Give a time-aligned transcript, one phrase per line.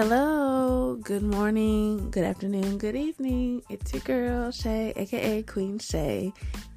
[0.00, 3.62] Hello, good morning, good afternoon, good evening.
[3.68, 6.32] It's your girl Shay, aka Queen Shay,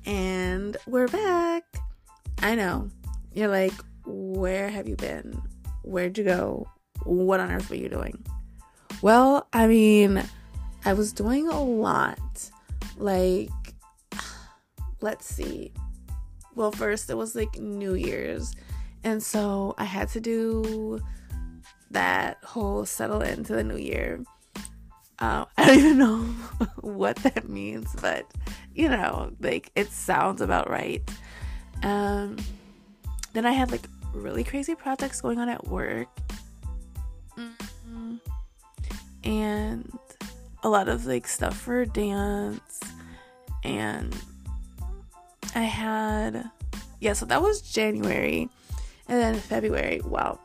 [0.08, 1.64] and we're back.
[2.42, 2.90] I know
[3.32, 3.76] you're like,
[4.08, 5.40] where have you been?
[5.84, 6.68] Where'd you go?
[7.04, 8.26] What on earth were you doing?
[9.04, 10.24] Well, I mean,
[10.84, 12.50] I was doing a lot.
[12.98, 13.52] Like,
[15.02, 15.72] let's see.
[16.56, 18.56] Well, first it was like New Year's,
[19.04, 21.00] and so I had to do
[21.92, 24.24] that whole settle into the new year.
[25.20, 26.18] Uh, I don't even know
[26.82, 28.26] what that means, but
[28.74, 31.02] you know, like it sounds about right.
[31.84, 32.38] Um,
[33.34, 36.08] then I had like really crazy projects going on at work,
[37.38, 38.16] mm-hmm.
[39.24, 40.00] and
[40.64, 42.80] a lot of like stuff for dance,
[43.64, 44.16] and
[45.54, 46.50] I had
[47.00, 48.48] yeah, so that was January,
[49.08, 50.02] and then February.
[50.06, 50.40] Wow.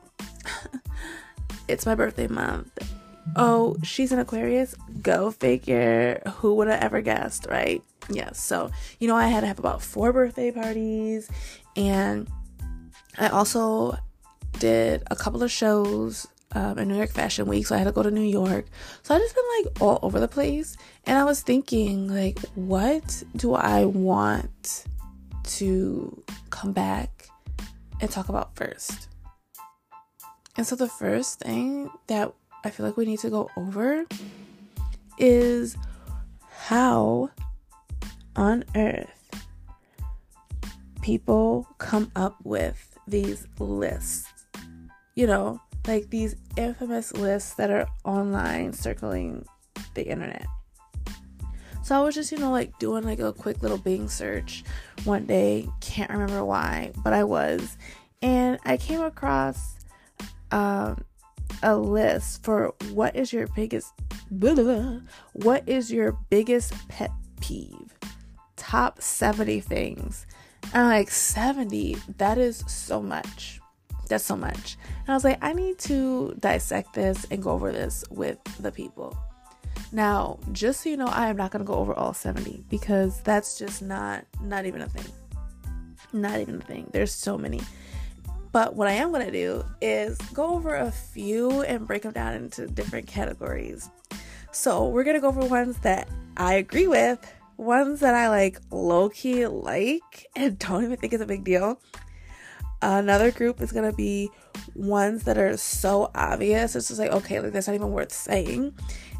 [1.69, 2.79] It's my birthday month.
[3.35, 4.75] Oh, she's an Aquarius?
[5.03, 6.23] Go figure.
[6.37, 7.83] Who would have ever guessed, right?
[8.09, 8.17] Yes.
[8.17, 11.29] Yeah, so, you know, I had to have about four birthday parties.
[11.77, 12.29] And
[13.19, 13.99] I also
[14.59, 17.67] did a couple of shows um, in New York Fashion Week.
[17.67, 18.67] So I had to go to New York.
[19.03, 20.77] So I just been like all over the place.
[21.05, 24.85] And I was thinking, like, what do I want
[25.45, 27.29] to come back
[28.01, 29.09] and talk about first?
[30.57, 32.33] And so the first thing that
[32.65, 34.07] I feel like we need to go over
[35.19, 35.77] is
[36.51, 37.31] how
[38.35, 39.45] on earth
[41.03, 44.33] people come up with these lists.
[45.15, 49.47] You know, like these infamous lists that are online circling
[49.95, 50.47] the internet.
[51.83, 54.65] So I was just, you know, like doing like a quick little Bing search
[55.05, 57.77] one day, can't remember why, but I was.
[58.23, 59.77] And I came across
[60.51, 61.05] um,
[61.63, 63.93] a list for what is your biggest
[64.31, 65.01] blah, blah, blah,
[65.33, 67.93] what is your biggest pet peeve?
[68.57, 70.27] Top 70 things.
[70.73, 73.61] And I'm like 70 that is so much.
[74.09, 74.77] That's so much.
[75.01, 78.73] And i was like i need to dissect this and go over this with the
[78.73, 79.17] people.
[79.93, 83.21] Now just so you know i am not going to go over all 70 because
[83.23, 85.13] that's just not not even a thing.
[86.13, 86.89] Not even a thing.
[86.93, 87.61] There's so many
[88.57, 92.13] but what I am going to do is go over a few and break them
[92.13, 93.91] down into different categories.
[94.51, 96.09] So we're going to go over ones that
[96.39, 97.21] I agree with,
[97.59, 101.79] ones that I like low key like and don't even think is a big deal.
[102.81, 104.31] Another group is going to be
[104.75, 106.75] ones that are so obvious.
[106.75, 108.73] It's just like, okay, like that's not even worth saying.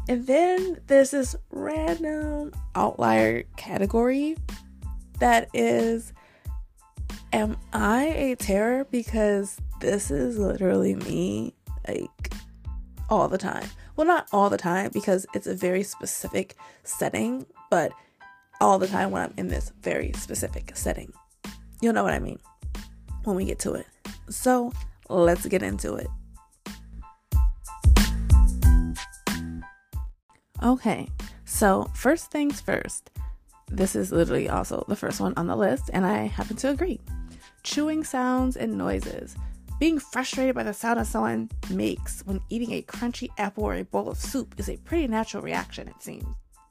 [0.09, 4.35] And then there's this random outlier category
[5.19, 6.11] that is
[7.33, 8.85] am I a terror?
[8.85, 11.53] Because this is literally me,
[11.87, 12.33] like,
[13.09, 13.67] all the time.
[13.95, 17.91] Well, not all the time, because it's a very specific setting, but
[18.61, 21.11] all the time when I'm in this very specific setting.
[21.81, 22.39] You'll know what I mean
[23.23, 23.87] when we get to it.
[24.29, 24.73] So,
[25.09, 26.07] let's get into it.
[30.63, 31.07] Okay,
[31.45, 33.11] so first things first.
[33.69, 36.99] This is literally also the first one on the list, and I happen to agree
[37.67, 39.35] chewing sounds and noises.
[39.79, 43.83] Being frustrated by the sound that someone makes when eating a crunchy apple or a
[43.83, 46.25] bowl of soup is a pretty natural reaction, it seems.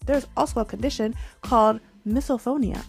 [0.07, 2.83] There's also a condition called misophonia,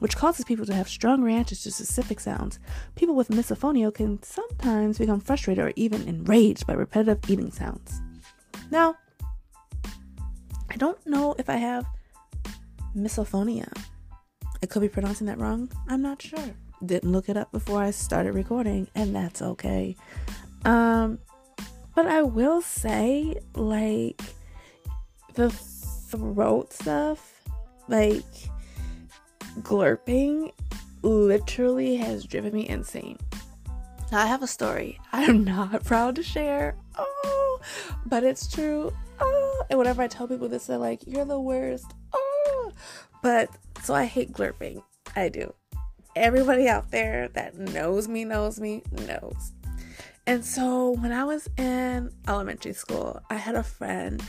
[0.00, 2.58] which causes people to have strong reactions to specific sounds.
[2.96, 8.02] People with misophonia can sometimes become frustrated or even enraged by repetitive eating sounds.
[8.70, 8.96] Now,
[10.68, 11.86] I don't know if I have
[12.96, 13.72] misophonia.
[14.62, 15.70] I could be pronouncing that wrong.
[15.88, 16.54] I'm not sure
[16.84, 19.96] didn't look it up before I started recording, and that's okay.
[20.64, 21.18] Um,
[21.94, 24.20] but I will say, like,
[25.34, 27.42] the throat stuff,
[27.88, 28.24] like,
[29.60, 30.52] glurping
[31.02, 33.18] literally has driven me insane.
[34.10, 36.76] Now, I have a story I'm not proud to share.
[36.96, 37.60] Oh,
[38.06, 38.92] but it's true.
[39.20, 41.94] Oh, and whenever I tell people this, they're like, you're the worst.
[43.22, 43.50] But
[43.82, 44.82] so I hate glurping.
[45.14, 45.54] I do
[46.14, 49.52] everybody out there that knows me knows me knows.
[50.26, 54.22] And so when I was in elementary school, I had a friend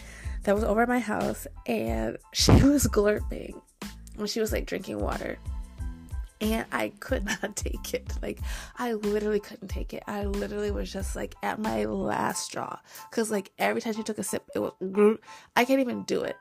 [0.43, 3.61] that was over at my house and she was glurping
[4.15, 5.37] when she was like drinking water.
[6.41, 8.11] And I could not take it.
[8.21, 8.39] Like,
[8.77, 10.03] I literally couldn't take it.
[10.07, 12.79] I literally was just like at my last straw.
[13.11, 14.73] Cause like every time she took a sip, it was,
[15.55, 16.35] I can't even do it.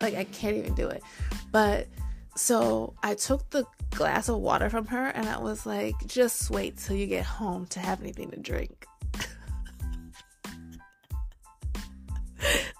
[0.00, 1.02] Like, I can't even do it.
[1.50, 1.88] But
[2.36, 6.76] so I took the glass of water from her and I was like, just wait
[6.76, 8.86] till you get home to have anything to drink.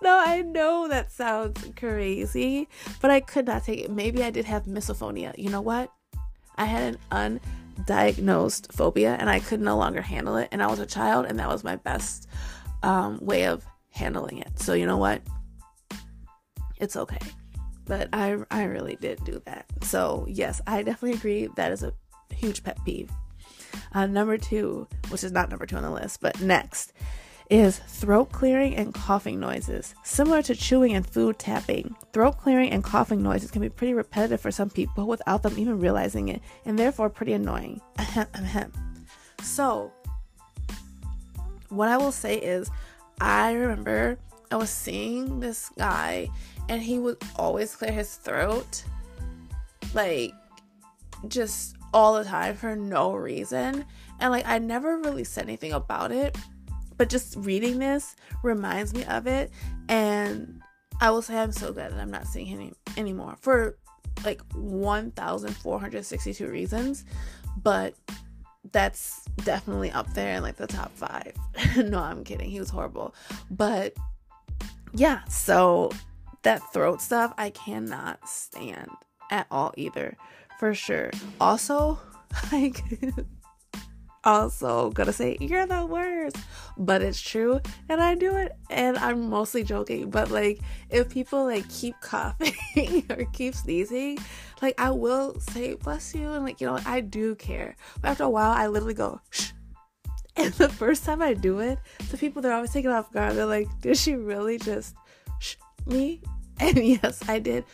[0.01, 2.69] Now I know that sounds crazy,
[3.03, 3.91] but I could not take it.
[3.91, 5.37] Maybe I did have misophonia.
[5.37, 5.93] You know what?
[6.57, 7.41] I had an
[7.85, 10.49] undiagnosed phobia and I could no longer handle it.
[10.53, 12.29] And I was a child, and that was my best
[12.85, 14.59] um, way of handling it.
[14.61, 15.21] So, you know what?
[16.81, 17.19] It's okay.
[17.85, 19.67] But I, I really did do that.
[19.83, 21.49] So, yes, I definitely agree.
[21.57, 21.93] That is a
[22.35, 23.11] huge pet peeve.
[23.93, 26.93] Uh, number two, which is not number two on the list, but next
[27.51, 29.95] is throat clearing and coughing noises.
[30.05, 34.41] Similar to chewing and food tapping, throat clearing and coughing noises can be pretty repetitive
[34.41, 37.81] for some people without them even realizing it, and therefore pretty annoying.
[39.43, 39.93] so,
[41.71, 42.71] what I will say is,
[43.21, 44.19] I remember
[44.51, 46.29] I was seeing this guy,
[46.69, 48.85] and he would always clear his throat,
[49.95, 50.33] like
[51.29, 53.85] just all the time for no reason.
[54.21, 56.37] And like, I never really said anything about it
[56.99, 59.51] but just reading this reminds me of it.
[59.89, 60.61] And
[61.01, 63.79] I will say I'm so glad that I'm not seeing him anymore for
[64.25, 67.05] like 1,462 reasons.
[67.63, 67.95] But
[68.73, 71.33] that's definitely up there in like the top five.
[71.77, 72.51] no, I'm kidding.
[72.51, 73.15] He was horrible.
[73.51, 73.95] But
[74.93, 75.93] yeah, so
[76.43, 78.91] that throat stuff I cannot stand
[79.31, 80.17] at all either,
[80.59, 81.11] for sure.
[81.41, 81.99] Also,
[82.53, 82.83] like
[84.25, 86.37] also gonna say you're the worst
[86.77, 90.59] but it's true and i do it and i'm mostly joking but like
[90.91, 94.19] if people like keep coughing or keep sneezing
[94.61, 97.77] like i will say bless you and like you know i do care.
[98.01, 99.53] But after a while i literally go shh.
[100.37, 101.79] And the first time i do it
[102.11, 103.37] the people they're always taken off guard.
[103.37, 104.95] They're like did she really just
[105.39, 105.57] shh
[105.87, 106.21] me
[106.61, 107.65] and yes, I did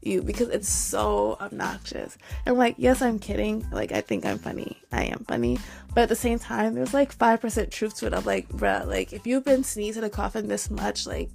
[0.00, 2.16] you because it's so obnoxious.
[2.46, 3.66] And like, yes, I'm kidding.
[3.70, 4.78] Like, I think I'm funny.
[4.90, 5.58] I am funny.
[5.94, 8.14] But at the same time, there's like 5% truth to it.
[8.14, 11.28] I'm like, bruh, like, if you've been sneezing and coughing this much, like,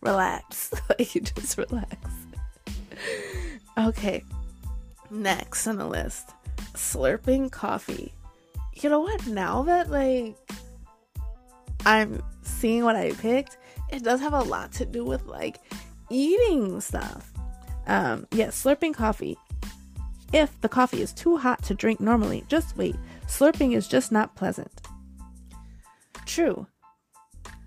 [0.00, 0.70] relax.
[0.88, 1.96] like, you just relax.
[3.76, 4.22] okay.
[5.10, 6.30] Next on the list
[6.74, 8.14] slurping coffee.
[8.74, 9.26] You know what?
[9.26, 10.36] Now that, like,
[11.84, 13.56] I'm seeing what I picked,
[13.90, 15.60] it does have a lot to do with, like,
[16.10, 17.32] eating stuff.
[17.86, 19.36] Um, yes, slurping coffee.
[20.32, 22.96] If the coffee is too hot to drink normally, just wait.
[23.26, 24.82] Slurping is just not pleasant.
[26.26, 26.66] True.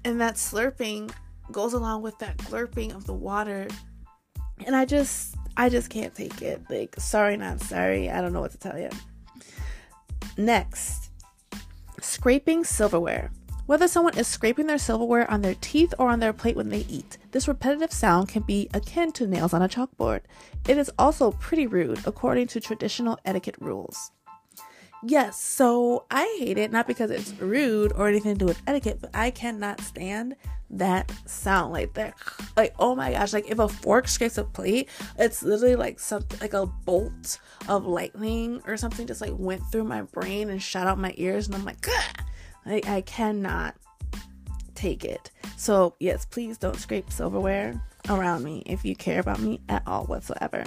[0.06, 1.12] And that slurping
[1.52, 3.68] goes along with that glurping of the water.
[4.66, 6.62] And I just I just can't take it.
[6.70, 8.10] Like sorry not sorry.
[8.10, 8.90] I don't know what to tell you.
[10.38, 11.10] Next,
[12.00, 13.32] scraping silverware.
[13.72, 16.86] Whether someone is scraping their silverware on their teeth or on their plate when they
[16.90, 20.24] eat, this repetitive sound can be akin to nails on a chalkboard.
[20.68, 24.12] It is also pretty rude, according to traditional etiquette rules.
[25.02, 29.00] Yes, so I hate it not because it's rude or anything to do with etiquette,
[29.00, 30.36] but I cannot stand
[30.70, 32.14] that sound like that.
[32.58, 36.42] Like oh my gosh, like if a fork scrapes a plate, it's literally like something
[36.42, 37.40] like a bolt
[37.70, 41.48] of lightning or something just like went through my brain and shot out my ears,
[41.48, 42.26] and I'm like, Gah!
[42.66, 43.76] I, I cannot
[44.76, 45.32] take it.
[45.58, 50.06] So, yes, please don't scrape silverware around me if you care about me at all
[50.06, 50.64] whatsoever.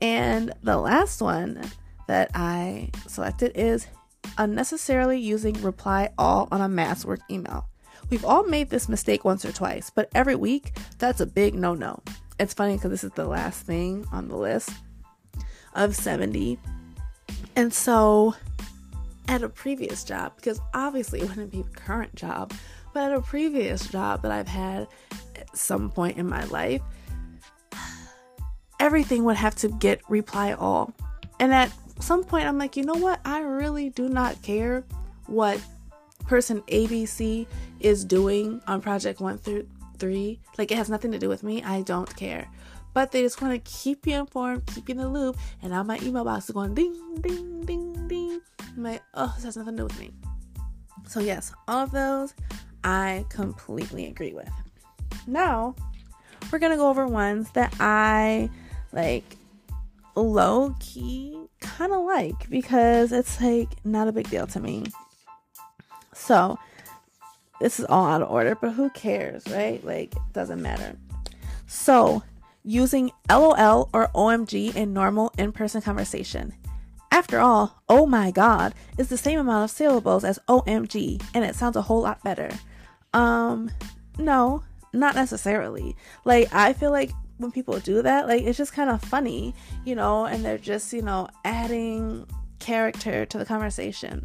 [0.00, 1.62] And the last one
[2.06, 3.86] that I selected is
[4.36, 7.66] unnecessarily using reply all on a mass work email.
[8.10, 11.74] We've all made this mistake once or twice, but every week, that's a big no
[11.74, 12.00] no.
[12.38, 14.70] It's funny because this is the last thing on the list
[15.74, 16.58] of 70.
[17.56, 18.34] And so
[19.28, 22.52] at a previous job because obviously it wouldn't be a current job,
[22.92, 24.88] but at a previous job that I've had
[25.36, 26.80] at some point in my life,
[28.80, 30.92] everything would have to get reply all.
[31.38, 33.20] And at some point, I'm like, you know what?
[33.24, 34.84] I really do not care
[35.26, 35.60] what
[36.26, 37.46] person ABC
[37.80, 39.68] is doing on project one through
[39.98, 40.40] three.
[40.56, 41.62] Like, it has nothing to do with me.
[41.62, 42.48] I don't care.
[42.94, 45.36] But they just want to keep you informed, keep you in the loop.
[45.62, 48.40] And now my email box is going ding, ding, ding, ding.
[48.76, 50.10] Like, oh, this has nothing to do with me.
[51.06, 52.34] So, yes, all of those
[52.84, 54.50] I completely agree with.
[55.26, 55.74] Now,
[56.50, 58.50] we're going to go over ones that I
[58.92, 59.36] like
[60.14, 64.84] low key kind of like because it's like not a big deal to me.
[66.12, 66.58] So,
[67.60, 69.84] this is all out of order, but who cares, right?
[69.84, 70.96] Like, it doesn't matter.
[71.66, 72.22] So,
[72.64, 76.54] using LOL or OMG in normal in person conversation.
[77.10, 81.54] After all, oh my god is the same amount of syllables as OMG, and it
[81.54, 82.50] sounds a whole lot better.
[83.14, 83.70] Um,
[84.18, 84.62] no,
[84.92, 85.96] not necessarily.
[86.24, 89.94] Like, I feel like when people do that, like, it's just kind of funny, you
[89.94, 92.26] know, and they're just, you know, adding
[92.58, 94.22] character to the conversation.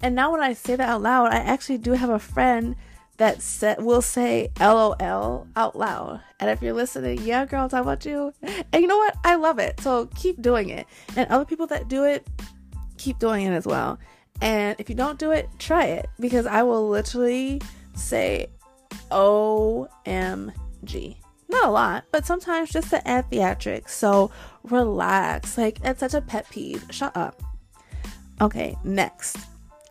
[0.00, 2.76] And now when I say that out loud, I actually do have a friend
[3.18, 6.20] that set will say LOL out loud.
[6.40, 8.32] And if you're listening, yeah, girl, talking about you.
[8.72, 9.16] And you know what?
[9.24, 9.80] I love it.
[9.80, 10.86] So keep doing it.
[11.16, 12.26] And other people that do it,
[12.96, 13.98] keep doing it as well.
[14.40, 17.60] And if you don't do it, try it because I will literally
[17.94, 18.46] say
[19.10, 20.56] OMG.
[21.50, 23.90] Not a lot, but sometimes just to add theatrics.
[23.90, 24.30] So
[24.62, 25.58] relax.
[25.58, 26.84] Like, it's such a pet peeve.
[26.90, 27.42] Shut up.
[28.40, 29.36] Okay, next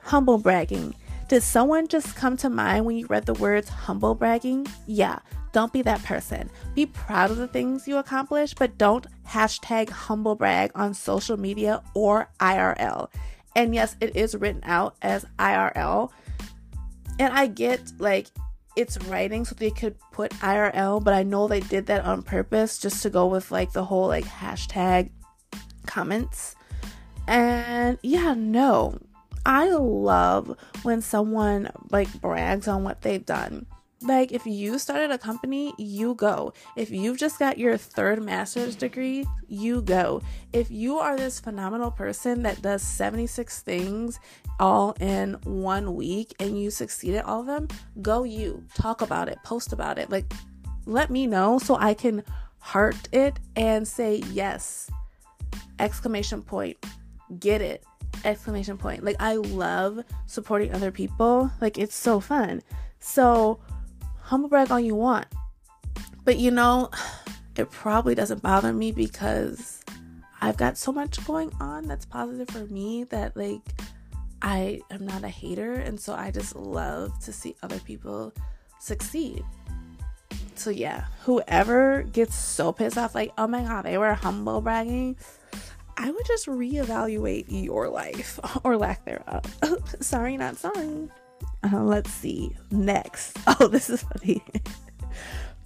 [0.07, 0.95] humble bragging.
[1.27, 4.65] Did someone just come to mind when you read the words humble bragging?
[4.85, 5.19] Yeah,
[5.51, 6.49] don't be that person.
[6.73, 11.83] Be proud of the things you accomplish, but don't hashtag humble brag on social media
[11.93, 13.09] or IRL.
[13.57, 16.11] And yes, it is written out as IRL.
[17.19, 18.27] And I get like
[18.77, 22.77] it's writing so they could put IRL, but I know they did that on purpose
[22.77, 25.09] just to go with like the whole like hashtag
[25.87, 26.55] comments.
[27.27, 28.99] And yeah, no,
[29.47, 33.65] I love when someone like brags on what they've done.
[34.01, 36.51] Like, if you started a company, you go.
[36.75, 40.21] If you've just got your third master's degree, you go.
[40.51, 44.19] If you are this phenomenal person that does 76 things
[44.59, 47.69] all in one week and you succeed at all of them,
[48.01, 48.65] go you.
[48.75, 50.09] Talk about it, post about it.
[50.09, 50.31] Like,
[50.85, 52.21] let me know so I can
[52.59, 54.91] heart it and say yes.
[55.79, 56.85] Exclamation point.
[57.39, 57.85] Get it
[58.23, 59.03] exclamation point.
[59.03, 61.51] Like I love supporting other people.
[61.61, 62.61] Like it's so fun.
[62.99, 63.59] So
[64.21, 65.27] humble brag all you want.
[66.25, 66.89] But you know,
[67.55, 69.81] it probably doesn't bother me because
[70.41, 73.61] I've got so much going on that's positive for me that like
[74.41, 78.33] I am not a hater and so I just love to see other people
[78.79, 79.43] succeed.
[80.55, 85.15] So yeah, whoever gets so pissed off like, "Oh my god, they were humble bragging."
[85.97, 89.43] I would just reevaluate your life or lack thereof.
[89.99, 91.09] sorry, not sorry.
[91.63, 92.55] Uh, let's see.
[92.71, 93.37] Next.
[93.59, 94.43] Oh, this is funny.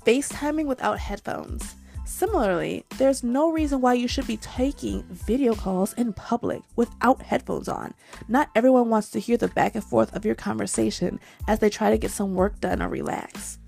[0.05, 1.75] FaceTiming without headphones.
[2.05, 7.67] Similarly, there's no reason why you should be taking video calls in public without headphones
[7.67, 7.93] on.
[8.27, 11.89] Not everyone wants to hear the back and forth of your conversation as they try
[11.89, 13.59] to get some work done or relax.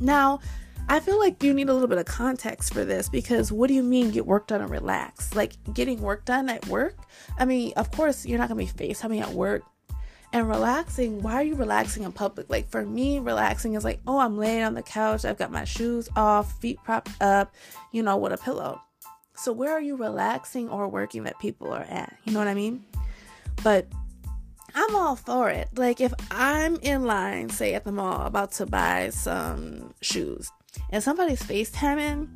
[0.00, 0.40] Now,
[0.88, 3.74] I feel like you need a little bit of context for this because what do
[3.74, 5.34] you mean get work done and relax?
[5.34, 6.96] Like getting work done at work?
[7.38, 9.64] I mean, of course, you're not going to be FaceTiming at work.
[10.32, 12.50] And relaxing, why are you relaxing in public?
[12.50, 15.64] Like for me, relaxing is like, oh, I'm laying on the couch, I've got my
[15.64, 17.54] shoes off, feet propped up,
[17.92, 18.80] you know, with a pillow.
[19.34, 22.16] So where are you relaxing or working that people are at?
[22.24, 22.84] You know what I mean?
[23.62, 23.86] But
[24.74, 25.68] I'm all for it.
[25.74, 30.50] Like if I'm in line, say at the mall, about to buy some shoes,
[30.90, 32.28] and somebody's FaceTiming,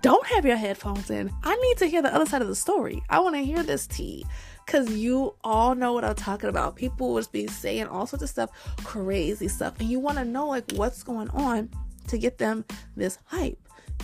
[0.00, 1.30] don't have your headphones in.
[1.42, 3.02] I need to hear the other side of the story.
[3.10, 4.24] I want to hear this tea.
[4.66, 6.76] Cause you all know what I'm talking about.
[6.76, 8.50] People would be saying all sorts of stuff,
[8.84, 11.68] crazy stuff, and you want to know like what's going on
[12.06, 13.58] to get them this hype.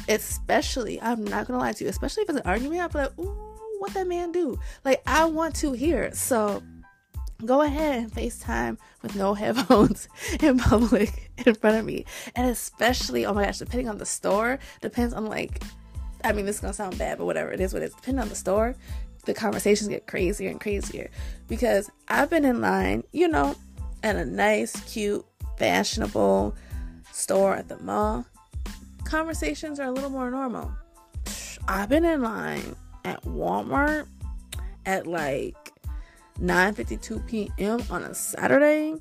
[0.09, 3.19] Especially, I'm not gonna lie to you, especially if it's an argument, I'll be like,
[3.19, 4.59] ooh, what that man do?
[4.85, 6.13] Like I want to hear.
[6.15, 6.63] So
[7.45, 10.09] go ahead and FaceTime with no headphones
[10.41, 12.05] in public in front of me.
[12.35, 15.63] And especially, oh my gosh, depending on the store, depends on like,
[16.25, 18.23] I mean, this is gonna sound bad, but whatever it is, what it is, depending
[18.23, 18.75] on the store,
[19.27, 21.11] the conversations get crazier and crazier.
[21.49, 23.55] Because I've been in line, you know,
[24.03, 25.25] at a nice, cute,
[25.59, 26.55] fashionable
[27.13, 28.25] store at the mall.
[29.05, 30.73] Conversations are a little more normal.
[31.69, 34.07] I've been in line at Walmart
[34.85, 35.73] at like
[36.41, 37.81] 9:52 p.m.
[37.91, 38.95] on a Saturday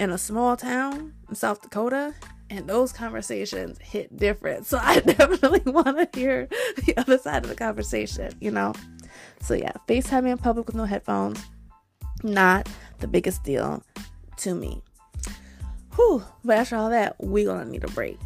[0.00, 2.14] in a small town in South Dakota,
[2.50, 4.66] and those conversations hit different.
[4.66, 6.48] So I definitely want to hear
[6.86, 8.72] the other side of the conversation, you know.
[9.40, 11.44] So yeah, FaceTime in public with no headphones,
[12.22, 12.68] not
[12.98, 13.82] the biggest deal
[14.38, 14.82] to me.
[15.96, 18.18] Whew, but after all that, we gonna need a break.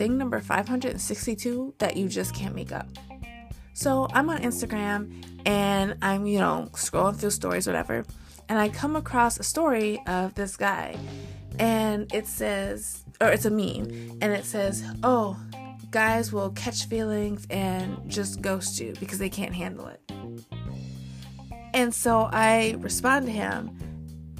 [0.00, 2.88] Thing number 562 that you just can't make up.
[3.74, 8.06] So I'm on Instagram and I'm, you know, scrolling through stories, whatever,
[8.48, 10.96] and I come across a story of this guy,
[11.58, 15.38] and it says, or it's a meme, and it says, oh,
[15.90, 20.00] guys will catch feelings and just ghost you because they can't handle it.
[21.74, 23.76] And so I respond to him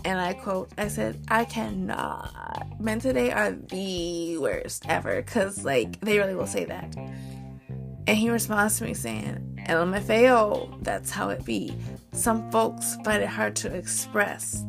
[0.04, 2.80] and I quote, I said, I cannot.
[2.80, 6.94] Men today are the worst ever because, like, they really will say that.
[6.96, 11.76] And he responds to me saying, LMFAO, that's how it be.
[12.12, 14.64] Some folks find it hard to express.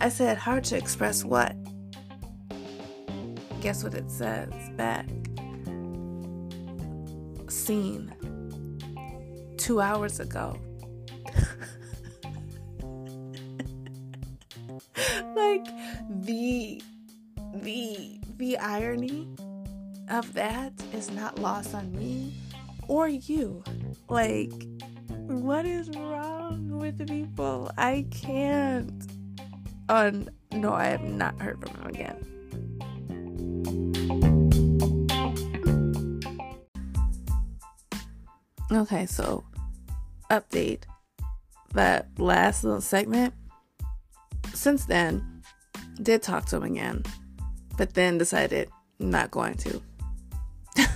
[0.00, 1.54] I said, hard to express what?
[3.60, 5.06] Guess what it says back?
[7.54, 8.12] seen
[9.56, 10.58] two hours ago.
[15.36, 15.66] like
[16.08, 16.82] the
[17.54, 19.28] the the irony
[20.08, 22.34] of that is not lost on me
[22.88, 23.62] or you.
[24.08, 24.52] Like,
[25.08, 27.70] what is wrong with people?
[27.78, 29.10] I can't.
[29.88, 32.34] On oh, no, I have not heard from him again.
[38.72, 39.44] Okay, so
[40.30, 40.84] update
[41.74, 43.34] that last little segment.
[44.54, 45.42] Since then,
[46.02, 47.02] did talk to him again,
[47.76, 49.82] but then decided not going to.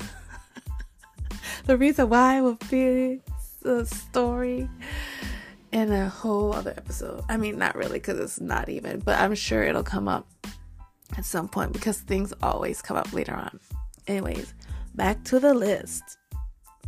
[1.66, 3.20] the reason why will be
[3.64, 4.68] a story
[5.72, 7.22] in a whole other episode.
[7.28, 10.26] I mean, not really, because it's not even, but I'm sure it'll come up
[11.16, 13.58] at some point because things always come up later on.
[14.06, 14.54] Anyways,
[14.94, 16.18] back to the list.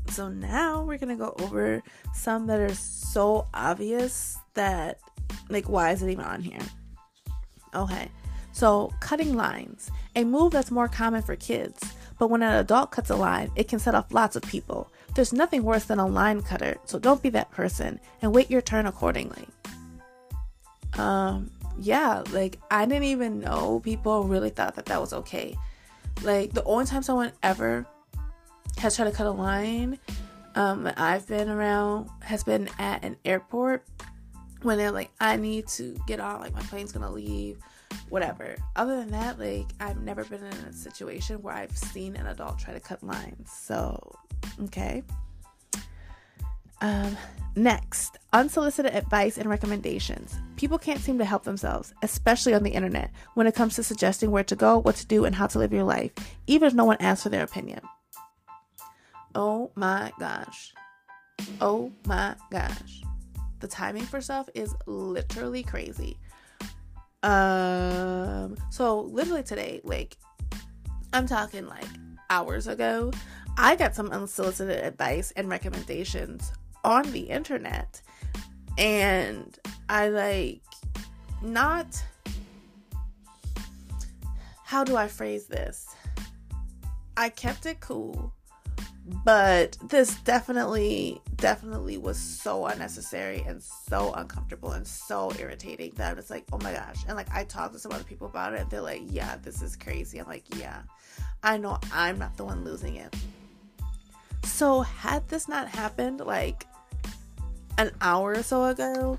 [0.08, 1.82] So now we're gonna go over
[2.14, 4.98] some that are so obvious that,
[5.48, 6.60] like, why is it even on here?
[7.74, 8.08] Okay,
[8.52, 11.80] so cutting lines, a move that's more common for kids,
[12.18, 14.90] but when an adult cuts a line, it can set off lots of people.
[15.14, 18.60] There's nothing worse than a line cutter, so don't be that person and wait your
[18.60, 19.46] turn accordingly.
[20.94, 25.56] Um, yeah, like I didn't even know people really thought that that was okay.
[26.22, 27.86] Like the only time someone ever
[28.78, 29.98] has tried to cut a line
[30.54, 33.84] um I've been around has been at an airport
[34.62, 37.58] when they're like I need to get on like my plane's gonna leave
[38.08, 42.26] whatever other than that like I've never been in a situation where I've seen an
[42.26, 44.16] adult try to cut lines so
[44.64, 45.02] okay
[46.82, 47.16] um
[47.56, 53.10] next unsolicited advice and recommendations people can't seem to help themselves especially on the internet
[53.34, 55.72] when it comes to suggesting where to go what to do and how to live
[55.72, 56.12] your life
[56.46, 57.80] even if no one asks for their opinion
[59.34, 60.74] Oh my gosh.
[61.60, 63.02] Oh my gosh.
[63.60, 66.18] The timing for stuff is literally crazy.
[67.22, 70.16] Um so literally today, like
[71.12, 71.88] I'm talking like
[72.30, 73.12] hours ago,
[73.58, 76.52] I got some unsolicited advice and recommendations
[76.84, 78.00] on the internet.
[78.78, 80.62] And I like
[81.42, 82.02] not
[84.64, 85.94] how do I phrase this?
[87.16, 88.32] I kept it cool
[89.24, 96.14] but this definitely definitely was so unnecessary and so uncomfortable and so irritating that I
[96.14, 97.04] was like, oh my gosh.
[97.08, 99.62] And like I talked to some other people about it and they're like, yeah, this
[99.62, 100.18] is crazy.
[100.18, 100.82] I'm like, yeah,
[101.42, 103.14] I know I'm not the one losing it.
[104.44, 106.66] So had this not happened like
[107.78, 109.18] an hour or so ago,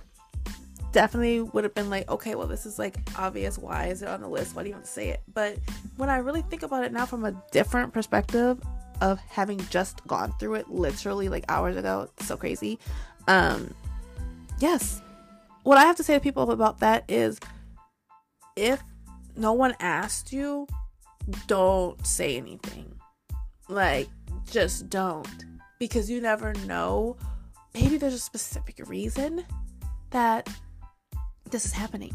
[0.92, 3.58] definitely would have been like, okay, well, this is like obvious.
[3.58, 4.56] Why is it on the list?
[4.56, 5.22] Why do you to say it?
[5.34, 5.58] But
[5.98, 8.60] when I really think about it now from a different perspective,
[9.02, 12.08] of having just gone through it literally like hours ago.
[12.18, 12.80] It's so crazy.
[13.28, 13.74] Um,
[14.60, 15.02] yes.
[15.64, 17.40] What I have to say to people about that is
[18.56, 18.82] if
[19.36, 20.68] no one asked you,
[21.48, 22.94] don't say anything.
[23.68, 24.10] Like,
[24.50, 25.46] just don't.
[25.80, 27.18] Because you never know.
[27.74, 29.46] Maybe there's a specific reason
[30.12, 30.50] that
[31.50, 32.14] this is happening.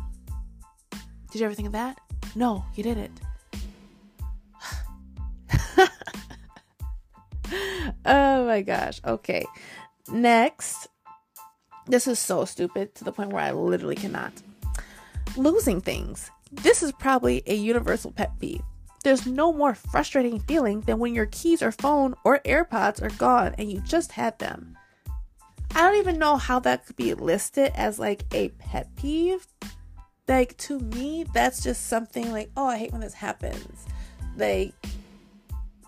[1.30, 1.98] Did you ever think of that?
[2.34, 3.20] No, you didn't.
[8.56, 9.00] My gosh.
[9.04, 9.44] Okay.
[10.08, 10.88] Next.
[11.86, 14.32] This is so stupid to the point where I literally cannot.
[15.36, 16.30] Losing things.
[16.50, 18.62] This is probably a universal pet peeve.
[19.04, 23.54] There's no more frustrating feeling than when your keys or phone or AirPods are gone
[23.58, 24.76] and you just had them.
[25.74, 29.46] I don't even know how that could be listed as like a pet peeve.
[30.26, 33.86] Like to me, that's just something like, oh, I hate when this happens.
[34.36, 34.74] Like,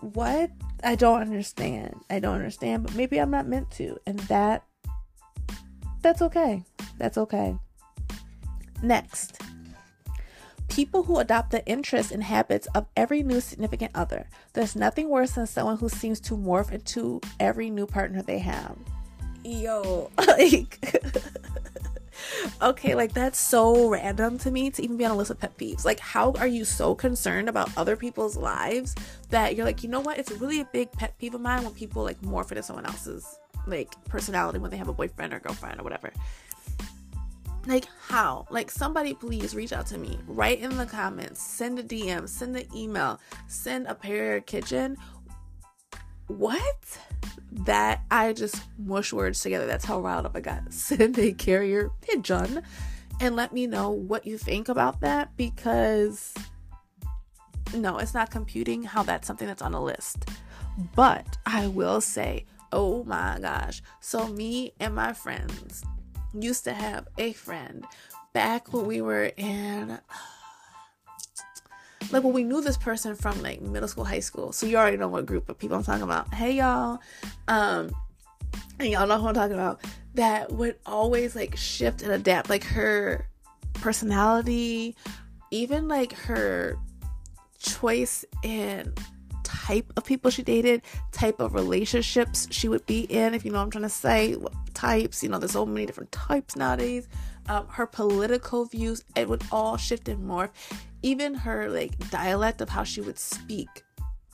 [0.01, 0.51] what?
[0.83, 1.99] I don't understand.
[2.09, 3.97] I don't understand, but maybe I'm not meant to.
[4.05, 4.63] And that
[6.01, 6.63] that's okay.
[6.97, 7.55] That's okay.
[8.81, 9.41] Next.
[10.69, 14.29] People who adopt the interests and habits of every new significant other.
[14.53, 18.77] There's nothing worse than someone who seems to morph into every new partner they have.
[19.43, 20.77] Yo, like
[22.61, 25.57] okay, like that's so random to me to even be on a list of pet
[25.57, 25.85] peeves.
[25.85, 28.95] Like, how are you so concerned about other people's lives
[29.29, 30.17] that you're like, you know what?
[30.17, 33.39] It's really a big pet peeve of mine when people like morph into someone else's
[33.67, 36.11] like personality when they have a boyfriend or girlfriend or whatever.
[37.67, 38.47] Like, how?
[38.49, 40.17] Like, somebody please reach out to me.
[40.27, 44.97] Write in the comments, send a DM, send an email, send a prayer kitchen.
[46.29, 46.99] What?
[47.51, 49.65] that I just mush words together.
[49.65, 50.71] That's how riled up I got.
[50.73, 52.63] Send a carrier pigeon
[53.19, 56.33] and let me know what you think about that because
[57.73, 60.29] no, it's not computing how that's something that's on a list.
[60.95, 63.81] But I will say, oh my gosh.
[63.99, 65.83] So, me and my friends
[66.33, 67.85] used to have a friend
[68.33, 69.99] back when we were in
[72.11, 74.51] like when we knew this person from like middle school, high school.
[74.51, 76.33] So you already know what group of people I'm talking about.
[76.33, 76.99] Hey y'all.
[77.47, 77.91] Um
[78.79, 79.81] and y'all know who I'm talking about.
[80.15, 82.49] That would always like shift and adapt.
[82.49, 83.27] Like her
[83.73, 84.95] personality,
[85.51, 86.77] even like her
[87.59, 88.93] choice in
[89.43, 90.81] type of people she dated,
[91.11, 94.35] type of relationships she would be in, if you know what I'm trying to say,
[94.35, 97.07] what types, you know, there's so many different types nowadays.
[97.49, 100.51] Um, her political views, it would all shift and morph.
[101.01, 103.83] Even her like dialect of how she would speak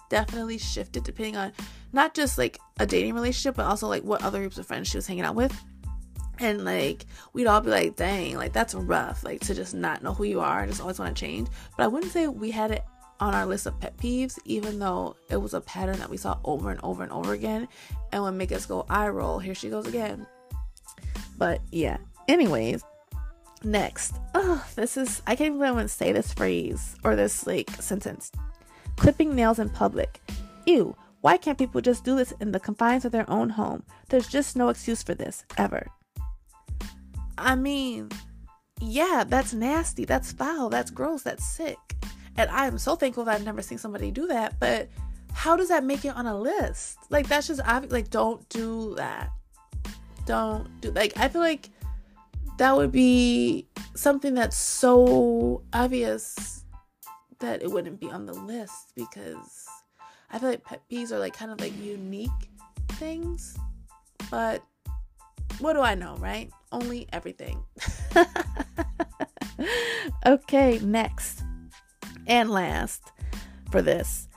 [0.09, 1.51] definitely shifted depending on
[1.93, 4.97] not just like a dating relationship, but also like what other groups of friends she
[4.97, 5.57] was hanging out with.
[6.39, 10.13] And like we'd all be like, dang, like that's rough, like to just not know
[10.13, 11.47] who you are and just always want to change.
[11.77, 12.83] But I wouldn't say we had it
[13.21, 16.37] on our list of pet peeves, even though it was a pattern that we saw
[16.43, 17.67] over and over and over again
[18.11, 19.39] and would make us go eye roll.
[19.39, 20.27] Here she goes again.
[21.37, 21.97] But yeah.
[22.27, 22.83] Anyways,
[23.65, 24.15] next.
[24.33, 28.31] Oh, this is I can't even say this phrase or this like sentence.
[28.97, 30.21] Clipping nails in public.
[30.65, 30.95] Ew.
[31.21, 33.83] Why can't people just do this in the confines of their own home?
[34.09, 35.87] There's just no excuse for this, ever.
[37.37, 38.09] I mean,
[38.79, 40.05] yeah, that's nasty.
[40.05, 40.69] That's foul.
[40.69, 41.23] That's gross.
[41.23, 41.77] That's sick.
[42.37, 44.59] And I am so thankful that I've never seen somebody do that.
[44.59, 44.89] But
[45.33, 46.97] how does that make it on a list?
[47.09, 47.91] Like, that's just obvious.
[47.91, 49.31] Like, don't do that.
[50.25, 51.69] Don't do like I feel like
[52.57, 56.63] that would be something that's so obvious
[57.39, 59.67] that it wouldn't be on the list because
[60.31, 62.29] I feel like pet peeves are like kind of like unique
[62.93, 63.57] things.
[64.31, 64.63] But
[65.59, 66.51] what do I know, right?
[66.71, 67.63] Only everything.
[70.25, 71.43] okay, next
[72.27, 73.11] and last
[73.71, 74.27] for this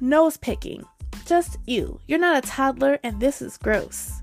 [0.00, 0.84] nose picking.
[1.26, 2.00] Just you.
[2.06, 4.20] You're not a toddler, and this is gross.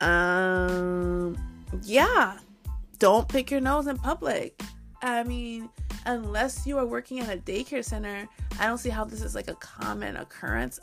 [0.00, 1.36] Um,
[1.82, 2.38] yeah.
[2.98, 4.60] Don't pick your nose in public.
[5.02, 5.68] I mean,
[6.06, 8.28] unless you are working at a daycare center,
[8.58, 10.80] I don't see how this is like a common occurrence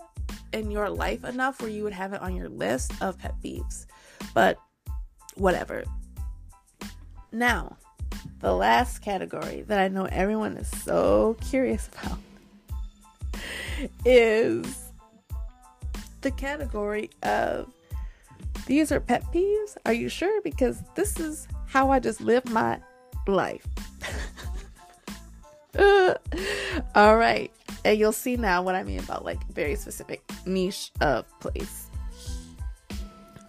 [0.54, 3.86] in your life enough where you would have it on your list of pet peeves.
[4.34, 4.58] But
[5.36, 5.84] whatever.
[7.32, 7.78] Now,
[8.40, 12.20] the last category that I know everyone is so curious about
[14.06, 14.92] is
[16.22, 17.72] the category of
[18.66, 19.78] these are pet peeves.
[19.86, 20.42] Are you sure?
[20.42, 22.80] Because this is how I just live my
[23.28, 23.66] life.
[26.96, 27.52] all right.
[27.84, 31.88] And you'll see now what I mean about like very specific niche of place.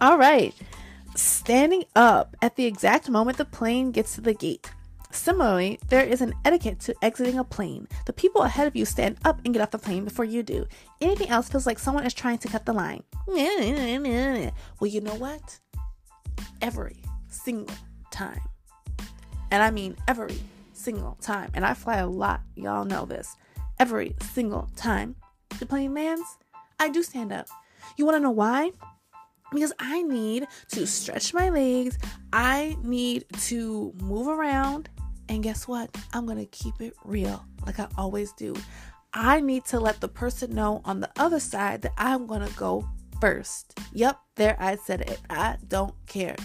[0.01, 0.53] All right.
[1.15, 4.71] Standing up at the exact moment the plane gets to the gate.
[5.17, 7.87] Similarly, there is an etiquette to exiting a plane.
[8.05, 10.67] The people ahead of you stand up and get off the plane before you do.
[11.01, 13.03] Anything else feels like someone is trying to cut the line.
[13.27, 15.59] Well, you know what?
[16.61, 17.75] Every single
[18.11, 18.39] time.
[19.51, 20.39] And I mean every
[20.73, 21.49] single time.
[21.55, 22.41] And I fly a lot.
[22.55, 23.35] Y'all know this.
[23.79, 25.15] Every single time
[25.59, 26.37] the plane lands,
[26.79, 27.47] I do stand up.
[27.97, 28.71] You want to know why?
[29.51, 31.97] Because I need to stretch my legs.
[32.31, 34.89] I need to move around
[35.29, 35.95] and guess what?
[36.13, 38.55] I'm going to keep it real like I always do.
[39.13, 42.53] I need to let the person know on the other side that I'm going to
[42.55, 42.87] go
[43.19, 43.77] first.
[43.93, 45.19] Yep, there I said it.
[45.29, 46.35] I don't care.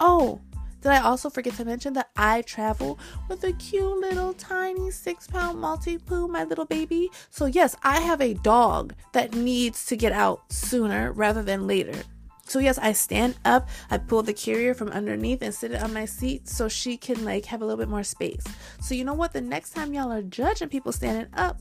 [0.00, 0.40] Oh,
[0.80, 5.26] did I also forget to mention that I travel with a cute little tiny six
[5.26, 7.10] pound Maltipoo, my little baby?
[7.30, 12.00] So, yes, I have a dog that needs to get out sooner rather than later.
[12.48, 15.92] So yes, I stand up, I pull the carrier from underneath and sit it on
[15.92, 18.42] my seat so she can like have a little bit more space.
[18.80, 19.34] So you know what?
[19.34, 21.60] The next time y'all are judging people standing up,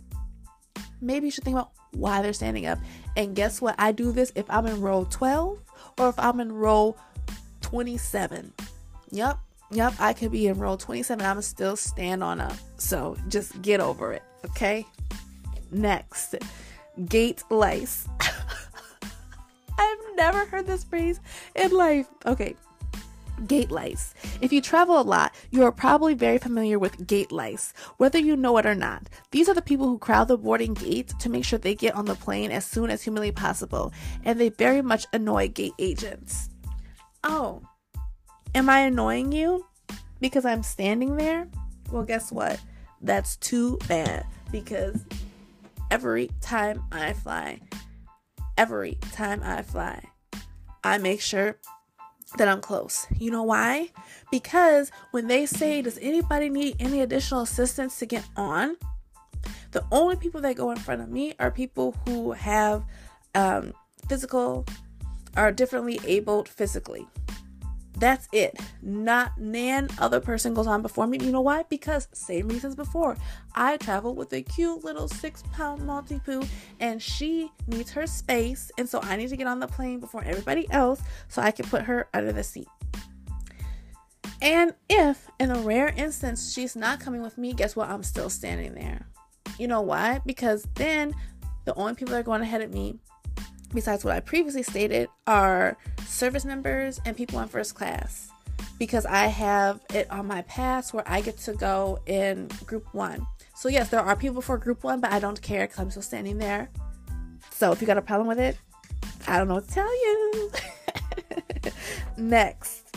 [1.02, 2.80] maybe you should think about why they're standing up.
[3.18, 3.76] And guess what?
[3.78, 5.60] I do this if I'm in row 12
[6.00, 6.96] or if I'm in row
[7.62, 8.54] 27.
[9.12, 9.40] Yep.
[9.70, 11.26] Yep, I could be in row 27.
[11.26, 12.56] I'm still stand on up.
[12.78, 14.86] So just get over it, okay?
[15.70, 16.36] Next,
[17.10, 18.08] gate lice.
[20.18, 21.20] Never heard this phrase
[21.56, 22.08] in life.
[22.26, 22.56] Okay.
[23.46, 24.16] Gate lice.
[24.42, 28.36] If you travel a lot, you are probably very familiar with gate lice, whether you
[28.36, 29.10] know it or not.
[29.30, 32.06] These are the people who crowd the boarding gates to make sure they get on
[32.06, 33.94] the plane as soon as humanly possible,
[34.26, 36.50] and they very much annoy gate agents.
[37.24, 37.62] Oh,
[38.56, 39.68] am I annoying you
[40.20, 41.48] because I'm standing there?
[41.92, 42.60] Well, guess what?
[43.02, 45.06] That's too bad because
[45.92, 47.60] every time I fly,
[48.58, 50.04] every time I fly.
[50.84, 51.58] I make sure
[52.38, 53.08] that I'm close.
[53.18, 53.90] You know why?
[54.32, 58.76] Because when they say, Does anybody need any additional assistance to get on?
[59.72, 62.84] The only people that go in front of me are people who have
[63.36, 63.74] um,
[64.08, 64.66] physical,
[65.36, 67.08] are differently abled physically.
[67.98, 68.60] That's it.
[68.82, 71.18] Not nan other person goes on before me.
[71.20, 71.64] You know why?
[71.64, 73.18] Because same reasons before.
[73.56, 76.48] I travel with a cute little six pound Maltipoo
[76.80, 78.72] and she needs her space.
[78.78, 81.66] And so I need to get on the plane before everybody else so I can
[81.66, 82.68] put her under the seat.
[84.42, 87.90] And if in a rare instance she's not coming with me, guess what?
[87.90, 89.08] I'm still standing there.
[89.58, 90.22] You know why?
[90.24, 91.16] Because then
[91.66, 93.00] the only people that are going ahead of me
[93.74, 98.30] besides what I previously stated, are service members and people in first class.
[98.80, 103.26] Because I have it on my pass where I get to go in group one.
[103.56, 106.04] So, yes, there are people for group one, but I don't care because I'm still
[106.04, 106.70] standing there.
[107.52, 108.58] So, if you got a problem with it,
[109.28, 110.52] I don't know what to tell you.
[112.18, 112.96] Next,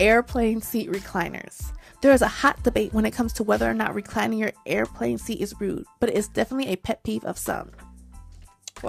[0.00, 1.72] airplane seat recliners.
[2.02, 5.18] There is a hot debate when it comes to whether or not reclining your airplane
[5.18, 7.70] seat is rude, but it is definitely a pet peeve of some.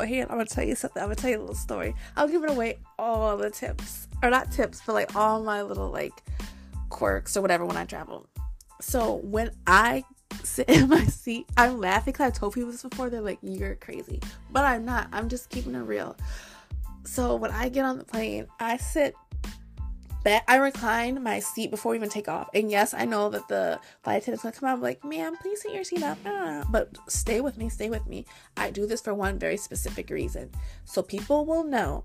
[0.05, 1.01] Here, I'm gonna tell you something.
[1.01, 1.95] I'm gonna tell you a little story.
[2.15, 6.13] Give it away all the tips, or not tips, but like all my little like
[6.89, 8.27] quirks or whatever when I travel.
[8.81, 10.03] So when I
[10.43, 13.09] sit in my seat, I'm laughing because I've told people this before.
[13.09, 15.07] They're like, "You're crazy," but I'm not.
[15.11, 16.15] I'm just keeping it real.
[17.03, 19.15] So when I get on the plane, I sit
[20.27, 20.43] back.
[20.49, 22.49] I recline my seat before we even take off.
[22.53, 24.81] And yes, I know that the flight attendant's gonna come out.
[24.81, 27.69] Like, "Ma'am, please sit your seat up." Ah, but stay with me.
[27.69, 28.25] Stay with me.
[28.57, 30.51] I do this for one very specific reason,
[30.83, 32.03] so people will know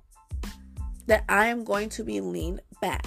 [1.07, 3.07] that I am going to be leaned back.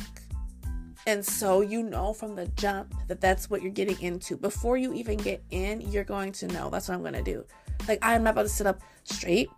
[1.07, 4.35] And so you know from the jump that that's what you're getting into.
[4.35, 6.69] Before you even get in, you're going to know.
[6.69, 7.45] That's what I'm going to do.
[7.87, 9.49] Like, I'm not about to sit up straight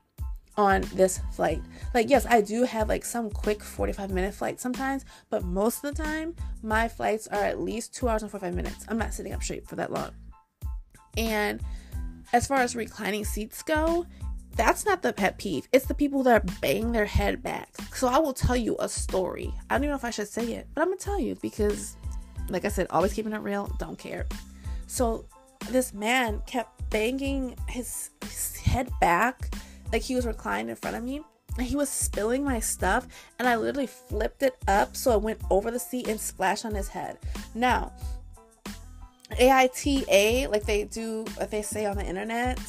[0.58, 1.62] on this flight.
[1.94, 5.96] Like, yes, I do have like some quick 45 minute flights sometimes, but most of
[5.96, 8.86] the time, my flights are at least two hours and 45 minutes.
[8.90, 10.12] I'm not sitting up straight for that long.
[11.16, 11.62] And
[12.34, 14.06] as far as reclining seats go,
[14.56, 15.68] that's not the pet peeve.
[15.72, 17.70] It's the people that bang their head back.
[17.94, 19.54] So I will tell you a story.
[19.70, 21.96] I don't even know if I should say it, but I'm gonna tell you because,
[22.50, 24.26] like I said, always keeping it real, don't care.
[24.88, 25.26] So
[25.70, 29.52] this man kept banging his, his head back
[29.92, 31.22] like he was reclined in front of me
[31.58, 33.08] and he was spilling my stuff
[33.40, 36.76] and I literally flipped it up so it went over the seat and splashed on
[36.76, 37.18] his head.
[37.56, 37.92] Now,
[39.32, 42.60] AITA, like they do, what they say on the internet,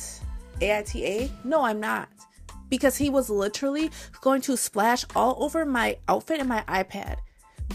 [0.61, 2.09] AITA, no, I'm not.
[2.69, 7.17] Because he was literally going to splash all over my outfit and my iPad.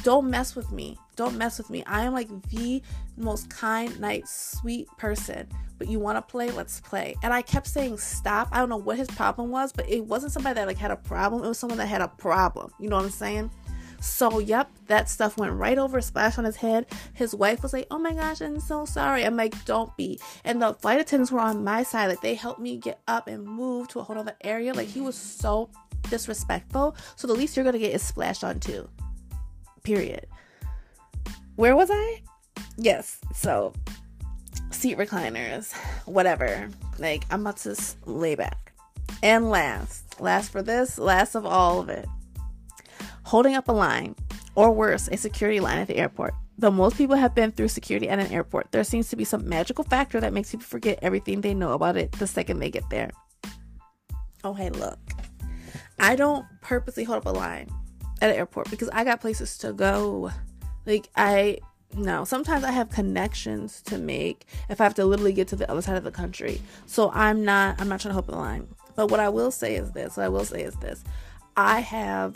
[0.03, 0.97] Don't mess with me.
[1.15, 1.84] Don't mess with me.
[1.86, 2.82] I am like the
[3.17, 5.47] most kind, nice, sweet person
[5.84, 7.13] but you want to play, let's play.
[7.23, 8.47] And I kept saying stop.
[8.54, 10.95] I don't know what his problem was, but it wasn't somebody that like had a
[10.95, 11.43] problem.
[11.43, 12.71] It was someone that had a problem.
[12.80, 13.52] You know what I'm saying?
[13.99, 16.86] So, yep, that stuff went right over, splashed on his head.
[17.13, 19.26] His wife was like, Oh my gosh, I'm so sorry.
[19.26, 20.19] I'm like, Don't be.
[20.43, 22.08] And the flight attendants were on my side.
[22.08, 24.73] Like, they helped me get up and move to a whole other area.
[24.73, 25.69] Like, he was so
[26.10, 26.95] disrespectful.
[27.15, 28.89] So, the least you're going to get is splashed on too.
[29.84, 30.28] Period.
[31.56, 32.22] Where was I?
[32.78, 33.20] Yes.
[33.34, 33.74] So,
[34.72, 35.74] seat recliners,
[36.06, 36.70] whatever.
[36.98, 38.74] Like, I'm about to lay back.
[39.22, 42.08] And last, last for this, last of all of it,
[43.24, 44.16] holding up a line,
[44.56, 46.34] or worse, a security line at the airport.
[46.58, 49.48] Though most people have been through security at an airport, there seems to be some
[49.48, 52.89] magical factor that makes people forget everything they know about it the second they get
[52.89, 53.12] there.
[54.44, 55.00] Oh, hey, look.
[56.00, 57.70] I don't purposely hold up a line
[58.22, 60.32] at an airport because I got places to go.
[60.86, 61.60] Like, I
[61.96, 65.69] no sometimes i have connections to make if i have to literally get to the
[65.69, 66.62] other side of the country.
[66.86, 68.67] So i'm not i'm not trying to hope the line.
[68.96, 71.04] But what i will say is this what i will say is this.
[71.56, 72.36] I have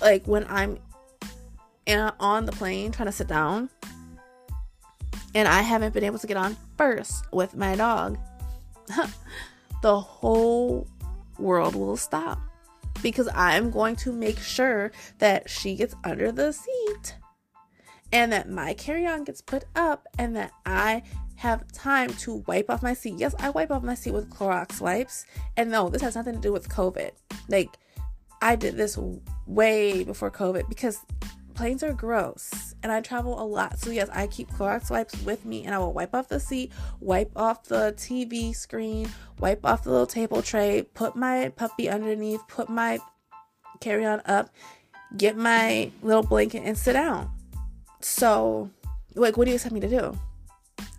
[0.00, 0.78] like when i'm
[1.86, 3.70] in, on the plane trying to sit down
[5.34, 8.18] and i haven't been able to get on first with my dog
[9.82, 10.86] the whole
[11.38, 12.38] world will stop.
[13.02, 17.16] Because i'm going to make sure that she gets under the seat
[18.12, 21.02] and that my carry on gets put up and that I
[21.36, 23.14] have time to wipe off my seat.
[23.16, 25.26] Yes, I wipe off my seat with Clorox wipes.
[25.56, 27.10] And no, this has nothing to do with COVID.
[27.48, 27.76] Like,
[28.40, 28.98] I did this
[29.46, 30.98] way before COVID because
[31.54, 33.78] planes are gross and I travel a lot.
[33.78, 36.72] So, yes, I keep Clorox wipes with me and I will wipe off the seat,
[37.00, 42.46] wipe off the TV screen, wipe off the little table tray, put my puppy underneath,
[42.48, 42.98] put my
[43.80, 44.50] carry on up,
[45.16, 47.30] get my little blanket, and sit down.
[48.04, 48.68] So,
[49.14, 50.18] like, what do you expect me to do?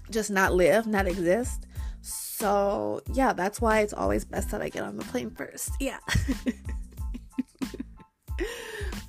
[0.10, 1.68] Just not live, not exist?
[2.02, 5.70] So, yeah, that's why it's always best that I get on the plane first.
[5.80, 6.00] Yeah.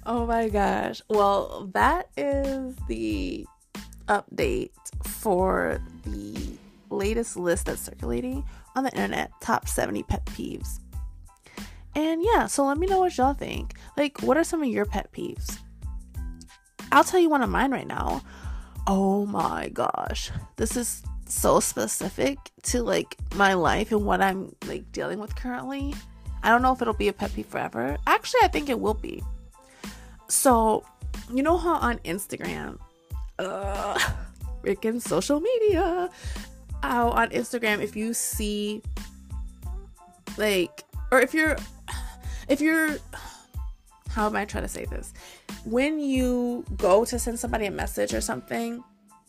[0.05, 1.01] oh my gosh.
[1.09, 3.47] Well, that is the
[4.09, 6.59] update for the
[6.91, 8.45] latest list that's circulating
[8.77, 10.81] on the internet top 70 pet peeves.
[11.95, 13.73] And yeah, so let me know what y'all think.
[13.97, 15.61] Like, what are some of your pet peeves?
[16.97, 18.23] I'll tell you one of mine right now.
[18.87, 20.31] Oh my gosh.
[20.57, 25.95] This is so specific to like my life and what I'm like dealing with currently.
[26.43, 27.99] I don't know if it'll be a pet peeve forever.
[28.07, 29.23] Actually, I think it will be.
[30.29, 30.87] So,
[31.31, 32.79] you know how on Instagram,
[33.39, 33.99] uh,
[34.65, 36.09] freaking social media,
[36.83, 38.81] how on Instagram, if you see
[40.39, 40.83] like,
[41.13, 41.59] or if you're,
[42.49, 42.97] if you're,
[44.17, 45.13] how am I trying to say this?
[45.67, 48.83] When you go to send somebody a message or something,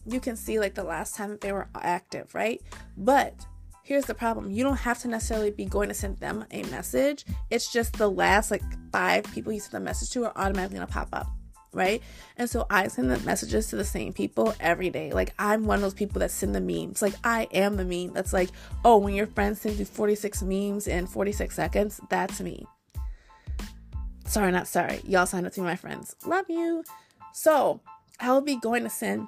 [0.05, 2.61] you can see like the last time they were active, right?
[2.95, 3.45] But
[3.83, 7.25] here's the problem you don't have to necessarily be going to send them a message.
[7.49, 10.87] It's just the last like five people you send the message to are automatically gonna
[10.87, 11.27] pop up,
[11.73, 12.01] right?
[12.37, 15.11] And so I send the messages to the same people every day.
[15.11, 17.01] Like I'm one of those people that send the memes.
[17.01, 18.51] Like I am the meme that's like,
[18.85, 22.65] oh, when your friend sends you 46 memes in 46 seconds, that's me.
[24.27, 25.01] Sorry, not sorry.
[25.05, 26.15] Y'all signed up to be my friends.
[26.25, 26.83] Love you.
[27.33, 27.79] So
[28.19, 29.27] I'll be going to send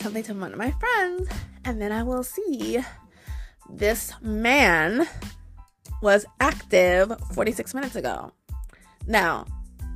[0.00, 1.28] something to one of my friends,
[1.64, 2.78] and then I will see
[3.68, 5.06] this man
[6.02, 8.32] was active 46 minutes ago.
[9.06, 9.46] Now,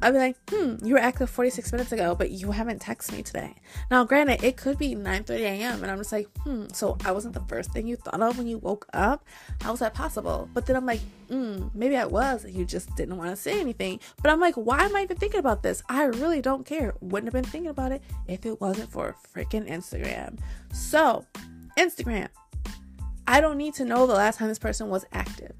[0.02, 3.22] I'd be like, hmm, you were active 46 minutes ago, but you haven't texted me
[3.22, 3.54] today.
[3.90, 5.82] Now, granted, it could be 9:30 a.m.
[5.82, 8.46] and I'm just like, hmm, so I wasn't the first thing you thought of when
[8.46, 9.26] you woke up.
[9.60, 10.48] How was that possible?
[10.54, 12.46] But then I'm like, hmm, maybe I was.
[12.48, 14.00] You just didn't want to say anything.
[14.22, 15.82] But I'm like, why am I even thinking about this?
[15.88, 16.94] I really don't care.
[17.00, 20.38] Wouldn't have been thinking about it if it wasn't for freaking Instagram.
[20.72, 21.26] So,
[21.78, 22.28] Instagram.
[23.26, 25.52] I don't need to know the last time this person was active.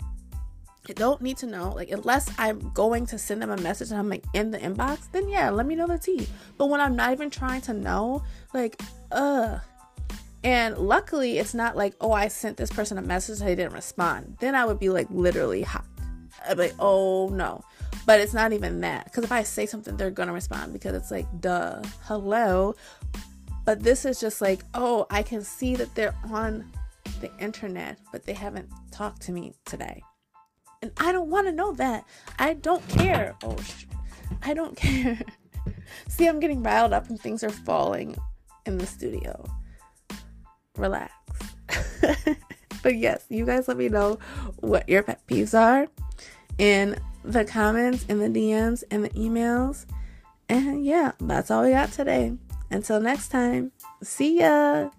[0.89, 1.73] I don't need to know.
[1.73, 5.11] Like, unless I'm going to send them a message and I'm like in the inbox,
[5.13, 6.27] then yeah, let me know the tea.
[6.57, 8.23] But when I'm not even trying to know,
[8.55, 8.81] like,
[9.13, 9.59] uh.
[10.43, 13.75] And luckily, it's not like, oh, I sent this person a message, and they didn't
[13.75, 14.39] respond.
[14.41, 15.85] Then I would be like literally hot.
[16.49, 17.63] I'd be like, oh no.
[18.07, 19.05] But it's not even that.
[19.05, 22.75] Because if I say something, they're gonna respond because it's like, duh, hello.
[23.67, 26.73] But this is just like, oh, I can see that they're on
[27.21, 30.03] the internet, but they haven't talked to me today.
[30.83, 32.05] And I don't want to know that.
[32.39, 33.37] I don't care.
[33.43, 33.85] Oh, sh-
[34.43, 35.21] I don't care.
[36.09, 38.17] See, I'm getting riled up and things are falling
[38.67, 39.45] in the studio.
[40.77, 41.13] Relax.
[42.83, 44.19] but yes, you guys let me know
[44.57, 45.89] what your pet peeves are
[46.59, 49.87] in the comments, in the DMs, and the emails.
[50.49, 52.33] And yeah, that's all we got today.
[52.71, 54.91] Until next time, see ya.